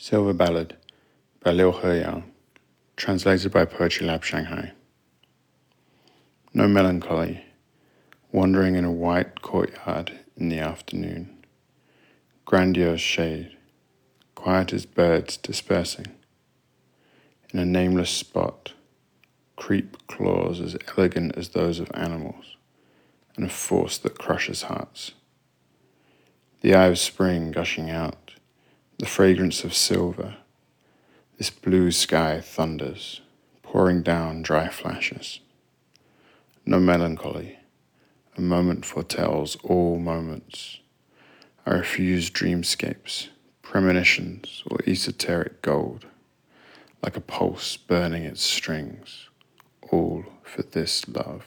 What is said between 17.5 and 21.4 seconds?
In a nameless spot, creep claws as elegant